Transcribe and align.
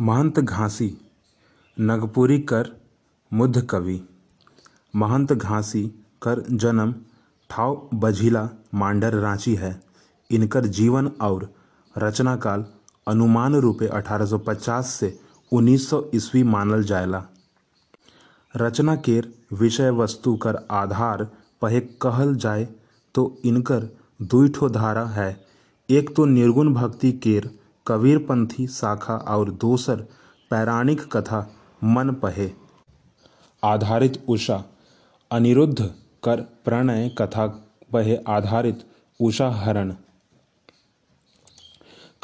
महंत 0.00 0.38
घासी, 0.40 0.86
नगपुरी 1.76 2.38
कर 2.40 2.68
मुद्ध 3.32 3.60
कवि। 3.60 4.00
महंत 4.96 5.32
घासी 5.32 5.82
कर 6.22 6.40
जन्म, 6.52 6.94
ठाव 7.50 7.88
बझिला, 7.94 8.48
मांडर 8.74 9.14
रांची 9.14 9.54
है। 9.54 9.82
इनकर 10.30 10.66
जीवन 10.68 11.10
और 11.20 11.48
रचना 11.96 12.36
काल 12.36 12.64
अनुमान 13.06 13.54
रूपे 13.56 13.88
1850 13.88 14.94
से 14.94 15.18
1900 15.52 16.02
ईस्वी 16.14 16.42
मानल 16.44 16.84
जाएला 16.84 17.24
रचना 18.54 18.96
केर 18.96 19.32
विषय 19.52 19.90
वस्तु 19.90 20.36
कर 20.36 20.66
आधार 20.70 21.28
पहे 21.62 21.80
कहल 22.02 22.34
जाए 22.36 22.68
तो 23.14 23.36
इनकर 23.44 23.88
दुई 24.22 24.48
ठो 24.48 24.68
धारा 24.70 25.06
है। 25.10 25.44
एक 25.88 26.16
तो 26.16 26.24
निर्गुण 26.24 26.74
भक्ति 26.74 27.12
केर 27.12 27.58
कबीरपंथी 27.86 28.66
शाखा 28.66 29.14
और 29.16 29.50
दूसर 29.50 29.96
पौराणिक 30.50 31.16
कथा 31.16 31.54
मन 31.84 32.10
पहे। 32.10 32.50
आधारित 33.64 34.24
उषा, 34.28 34.64
अनिरुद्ध 35.30 35.94
कर 36.24 36.40
प्रणय 36.40 37.08
कथा 37.08 37.46
पहे 37.92 38.16
आधारित 38.16 38.84
उषा 39.20 39.50
हरण। 39.50 39.94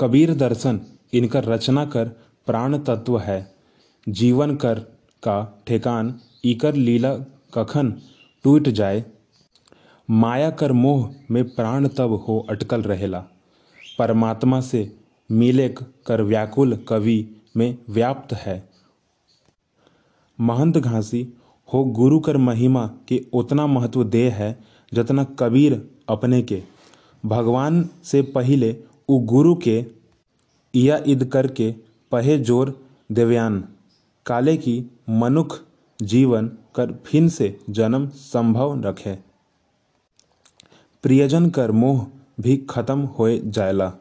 कबीर 0.01 0.35
दर्शन 0.35 0.81
इनकर 1.13 1.45
रचना 1.45 1.85
कर 1.85 2.09
प्राण 2.47 2.79
तत्व 2.79 3.19
है। 3.19 3.55
जीवन 4.09 4.57
कर 4.57 4.79
का 5.23 5.63
ठेकान 5.67 6.21
इकर 6.45 6.75
लीला 6.75 7.15
कखन 7.55 8.01
टूट 8.45 8.69
जाए। 8.69 9.05
माया 10.11 10.51
कर 10.51 10.73
मोह 10.73 11.15
में 11.31 11.55
प्राण 11.55 11.89
तब 11.89 12.13
हो 12.13 12.47
अटकल 12.51 12.83
रहेला। 12.83 13.25
परमात्मा 13.99 14.61
से 14.61 15.06
मिले 15.31 15.69
कर 16.07 16.23
व्याकुल 16.23 16.77
कवि 16.89 17.19
में 17.57 17.79
व्याप्त 17.89 18.33
है। 18.33 18.63
महंत 20.39 20.79
घासी, 20.79 21.27
हो 21.69 21.85
गुरु 21.85 22.19
कर 22.21 22.37
महिमा 22.37 22.87
के 23.09 23.21
उतना 23.33 23.67
महत्व 23.67 24.05
दे 24.05 24.29
है, 24.31 24.57
जतना 24.93 25.25
कबीर 25.39 25.81
अपने 26.09 26.43
के। 26.43 26.63
भगवान 27.25 27.89
से 28.05 28.23
पहिले 28.35 28.77
उ 29.09 29.19
गुरु 29.27 29.55
के, 29.55 29.85
इया 30.75 31.01
इद 31.07 31.25
करके 31.25 31.75
पहे 32.13 32.39
ज़ोर 32.39 32.75
देवयान। 33.13 33.61
काले 34.27 34.57
की 34.57 34.91
मनुख 35.11 35.61
जीवन 36.01 36.47
कर 36.75 36.93
फिन 37.07 37.29
से 37.29 37.57
जन्म 37.71 38.09
संभव 38.09 38.81
रखे। 38.85 39.15
प्रियजन 41.05 41.49
कर 41.51 41.71
मोह 41.73 42.07
भी 42.41 42.57
खत्म 42.71 43.01
होए 43.19 43.39
जाएला 43.45 43.93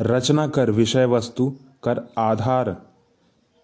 रचना 0.00 0.46
कर 0.46 0.70
विषय 0.70 1.06
वस्तु 1.06 1.56
कर 1.82 2.08
आधार। 2.18 2.76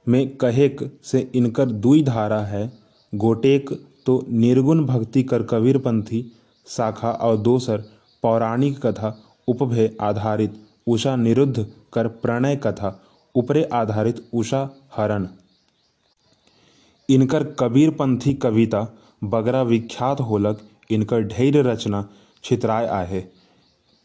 में 0.08 0.36
कहेक 0.36 1.00
से 1.04 1.30
इनकर 1.34 1.66
दुई 1.66 2.02
धारा 2.02 2.40
है, 2.40 2.72
गोटेक 3.14 3.70
तो 4.06 4.24
निर्गुण 4.28 4.84
भक्ति 4.84 5.22
कर 5.22 5.42
कबीरपंथी, 5.42 6.32
शाखा 6.66 7.10
और 7.10 7.36
दोसर 7.36 7.84
पौराणिक 8.22 8.86
कथा, 8.86 9.18
उपभे 9.48 9.96
आधारित, 10.00 10.54
उषा 10.86 11.16
निरुद्ध 11.16 11.66
कर 11.92 12.08
प्रणय 12.08 12.56
कथा, 12.56 13.00
उपरे 13.34 13.64
आधारित 13.64 14.26
उषा 14.34 14.70
हरण। 14.96 15.26
इनकर 17.08 17.44
कबीरपंथी 17.44 18.34
कविता 18.34 18.86
बगरा 19.24 19.62
विख्यात 19.62 20.20
होलक, 20.20 20.60
इनकर 20.90 21.20
ढेर 21.20 21.66
रचना 21.66 22.08
छितराय 22.44 22.86
आहे। 22.86 23.20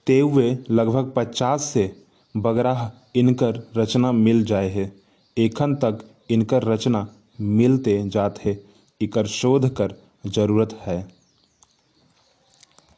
तेवे 0.07 0.57
लगभग 0.71 1.13
पचास 1.15 1.63
से 1.63 2.03
बगरा 2.37 2.91
इनकर 3.15 3.71
रचना 3.77 4.11
मिल 4.11 4.43
जाए 4.43 4.69
है। 4.69 4.91
एखन 5.37 5.75
तक 5.75 5.99
इनकर 6.29 6.63
रचना 6.63 7.07
मिलते 7.41 8.09
जात 8.09 8.39
हे। 8.45 8.57
इकर 9.01 9.27
शोध 9.27 9.75
कर 9.75 9.93
ज़रूरत 10.27 10.73
है। 10.73 11.18